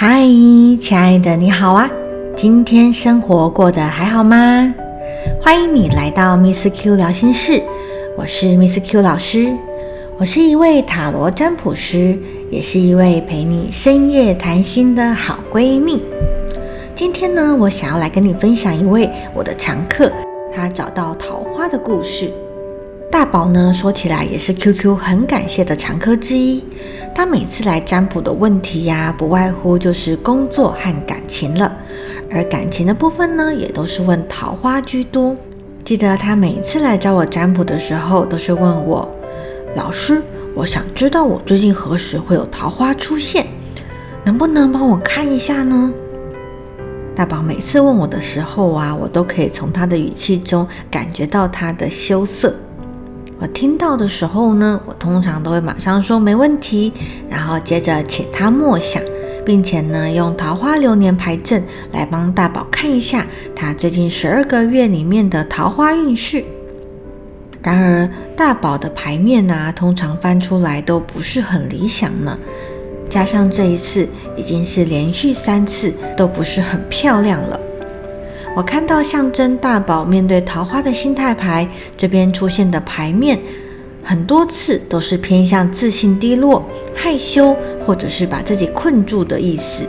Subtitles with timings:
[0.00, 0.24] 嗨，
[0.80, 1.90] 亲爱的，你好啊！
[2.36, 4.72] 今天生活过得还好吗？
[5.42, 7.60] 欢迎你来到 Miss Q 聊心事，
[8.16, 9.52] 我是 Miss Q 老师，
[10.16, 12.16] 我是一位塔罗占卜师，
[12.48, 16.04] 也是一位陪你深夜谈心的好闺蜜。
[16.94, 20.12] 今天呢，我想要来跟你分享一位我的常客，
[20.54, 22.30] 他找到桃花的故事。
[23.10, 26.62] 大宝呢，说起来也是 QQ 很感谢的常客之一。
[27.14, 31.74] 他每次来占卜的问题呀，不外乎就是工作和感情了。
[32.30, 35.34] 而感情的部分呢，也都是问桃花居多。
[35.82, 39.08] 记得他每次来找我占卜的时候，都是问我
[39.74, 40.22] ：“老师，
[40.54, 43.46] 我想知道我最近何时会有桃花出现，
[44.22, 45.90] 能不能帮我看一下呢？”
[47.16, 52.54] 大宝每次问我的时候啊，我都可以从他的语气中感觉到他的羞涩。
[53.40, 56.92] 我听到的时候呢，我通常都会马上说没问题，
[57.30, 59.00] 然后接着请他默想，
[59.46, 63.24] 并且呢用桃花流年牌阵来帮大宝看一下
[63.54, 66.44] 他最近十二个月里面的桃花运势。
[67.62, 72.36] 然而大宝的牌面呢，通常翻出来都不是很理想呢，
[73.08, 77.60] 加上这一次已经是连续三次都不是很漂亮了。
[78.56, 83.38] 我看到象征大宝面对桃花的心态牌这边出现的牌面，
[84.02, 87.54] 很多次都是偏向自信低落、害羞，
[87.86, 89.86] 或者是把自己困住的意思。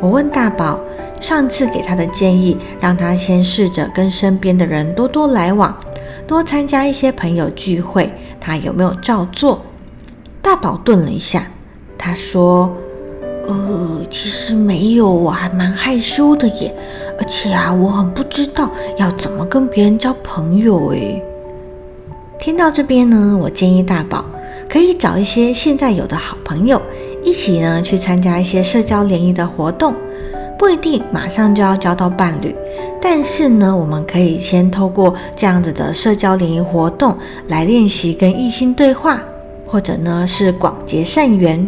[0.00, 0.80] 我问大宝，
[1.20, 5.78] 上次给他的建议，让他先试着跟身边的人多多来往，
[6.26, 9.62] 多参加一些朋友聚会，他有没有照做？
[10.42, 11.46] 大宝顿了一下，
[11.96, 12.76] 他说。
[13.46, 16.74] 呃，其实没有，我还蛮害羞的耶。
[17.18, 21.22] 而且啊，我很不知道要怎么跟别人交朋友诶。
[22.40, 24.24] 听到这边呢，我建议大宝
[24.68, 26.80] 可以找一些现在有的好朋友，
[27.22, 29.94] 一起呢去参加一些社交联谊的活动。
[30.58, 32.54] 不一定马上就要交到伴侣，
[33.00, 37.16] 但是呢，我们可以先透过这样子的社交联谊活动
[37.48, 39.20] 来练习跟异性对话，
[39.66, 41.66] 或者呢是广结善缘。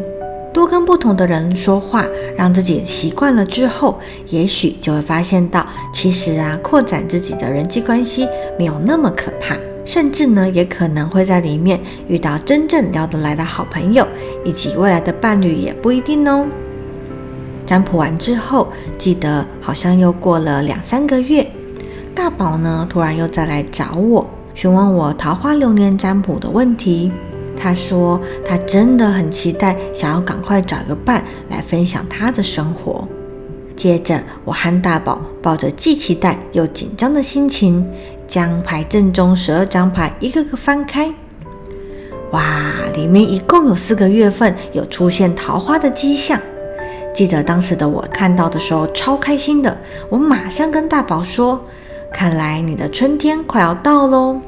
[0.56, 4.00] 多跟不同的人说话，让自己习惯了之后，
[4.31, 8.27] 也许就会发现到，其实啊，扩展自己的人际关系
[8.59, 11.78] 没有那么可怕，甚至呢，也可能会在里面
[12.09, 14.09] 遇到真正聊得来的好朋友，
[14.47, 16.47] 以及未来的伴侣也不一定哦。
[17.66, 21.47] 占卜完之后，记得好像又过了两三个月，
[22.15, 27.12] 大宝呢突然又再来找我，询问我桃花流年占卜的问题。
[27.56, 33.06] 他说：“他真的很期待，想要赶快找个伴来分享他的生活。”
[33.75, 37.87] 接着，我和大宝抱着既期待又紧张的心情，
[38.27, 41.12] 将牌阵中十二张牌一个个翻开。
[42.33, 46.41] 哇，里面一共有四个月份有出现桃花的迹象。
[47.15, 49.77] 记得当时的我看到的时候超开心的，
[50.09, 51.65] 我马上跟大宝说
[52.12, 54.41] ：“看来你的春天快要到喽。”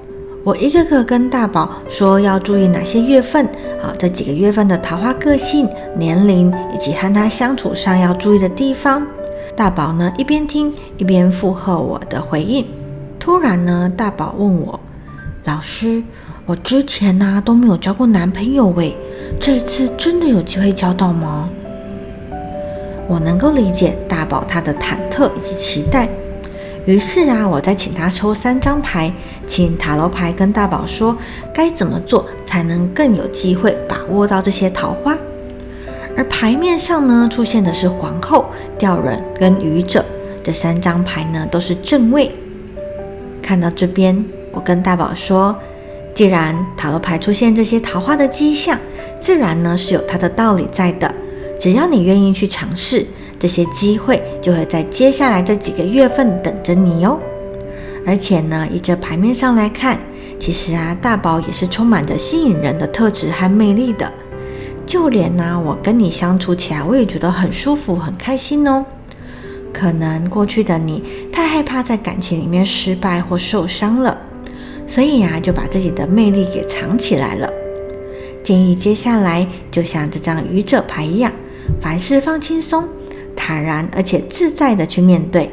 [0.45, 3.45] 我一个个跟大宝说要注意哪些月份
[3.83, 3.93] 啊？
[3.99, 9.07] 这几个月份的桃花个性、年龄以及和他相处上要注意的地方。
[9.55, 12.65] 大宝呢一边听一边附和我的回应。
[13.19, 14.79] 突然呢，大宝问我
[15.45, 16.03] ：“老师，
[16.47, 18.97] 我之前呢都没有交过男朋友喂，
[19.41, 21.51] 这次真的有机会交到吗？”
[23.09, 26.09] 我能够理解大宝他的忐忑以及期待。
[26.89, 29.13] 于是啊，我再请他抽三张牌，
[29.47, 31.15] 请塔罗牌跟大宝说
[31.53, 35.15] 该怎么做才能更有机会把握到这些桃花。
[36.17, 38.47] 而牌面上呢，出现的是皇后、
[38.79, 40.03] 吊人跟愚者
[40.43, 42.35] 这三张牌呢，都是正位。
[43.43, 45.55] 看到这边，我跟大宝说，
[46.15, 48.79] 既然塔罗牌出现这些桃花的迹象，
[49.21, 51.15] 自然呢是有它的道理在的。
[51.61, 53.05] 只要你愿意去尝试。
[53.39, 57.19] 这些机会就会在接下来这几个月份等着你哟。
[58.07, 59.99] 而且呢，以这牌面上来看，
[60.41, 64.11] 其实啊，大宝也是充满着吸引人的特质和魅力的。
[64.87, 68.85] 就连呢，我跟你相处起来，我也觉得很舒服、很开心哦。
[69.73, 74.17] 可能过去的你太害怕在感情里面失败或受伤了，
[74.87, 77.53] 所以呀，就把自己的魅力给藏起来了。
[78.43, 81.31] 建议接下来就像这张愚者牌一样，
[81.79, 82.89] 凡事放轻松。
[83.49, 85.51] 坦然而且自在的去面对，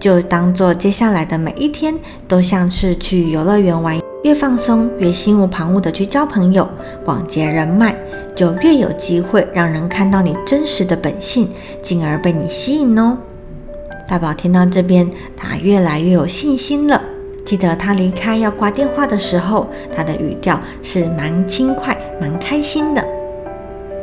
[0.00, 1.94] 就当做接下来的每一天
[2.26, 6.68] 都像是去游乐园玩，越放松越心无旁骛的去交朋友，
[7.04, 7.94] 广结人脉，
[8.34, 11.48] 就越有机会让人看到你真实的本性，
[11.80, 13.16] 进而被你吸引哦。
[14.08, 17.00] 大宝听到这边，他越来越有信心了。
[17.46, 23.17] 记得他离开要挂电话的时候，他的语调是蛮轻快、蛮开心的。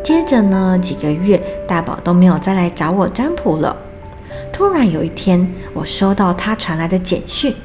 [0.05, 3.75] 接着呢，几个月大宝都没有再来找我占卜了。
[4.53, 7.55] 突然有一天，我收到他传来的简讯，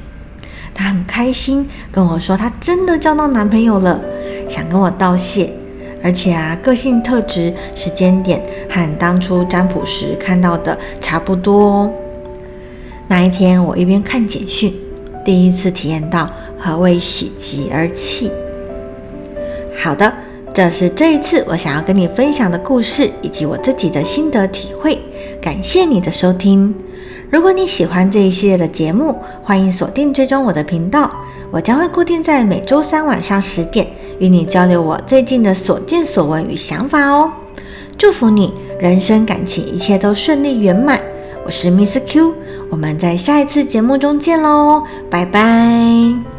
[0.73, 4.01] 他很开心跟我说，他真的交到男朋友了，
[4.49, 5.53] 想跟我道谢。
[6.03, 11.93] 而且啊，个性特质、时间点和当初占卜时看到的差不多哦。
[13.07, 14.73] 那一天，我一边看简讯，
[15.23, 16.27] 第一次体验到
[16.57, 18.31] 何谓喜极而泣。
[19.79, 20.11] 好的，
[20.53, 24.99] 这是这一次我想要跟你分享的故事，以及我自己的心得体会。
[25.41, 26.75] 感谢你的收听。
[27.29, 31.09] 如果你喜欢这一系列的节目，欢迎锁定追踪我的频道，
[31.49, 33.87] 我将会固定在每周三晚上十点。
[34.19, 37.31] 与你交流我最近的所见所闻与想法哦，
[37.97, 41.01] 祝福你人生感情一切都顺利圆满。
[41.43, 42.35] 我是 Miss Q，
[42.69, 46.30] 我们在下一次节目中见喽，拜拜。